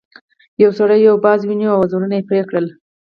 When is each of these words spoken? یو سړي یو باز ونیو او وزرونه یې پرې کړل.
یو 0.63 0.71
سړي 0.79 0.97
یو 1.07 1.15
باز 1.25 1.39
ونیو 1.45 1.73
او 1.73 1.79
وزرونه 1.83 2.15
یې 2.17 2.27
پرې 2.29 2.41
کړل. 2.49 2.65